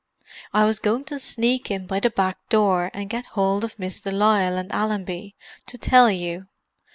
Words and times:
"I 0.51 0.65
was 0.65 0.79
going 0.79 1.03
to 1.05 1.19
sneak 1.19 1.69
in 1.69 1.85
by 1.85 1.99
the 1.99 2.09
back 2.09 2.49
door, 2.49 2.89
and 2.91 3.07
get 3.07 3.27
hold 3.37 3.63
of 3.63 3.77
Miss 3.77 4.01
de 4.01 4.11
Lisle 4.11 4.57
and 4.57 4.71
Allenby, 4.71 5.35
to 5.67 5.77
tell 5.77 6.09
you. 6.09 6.47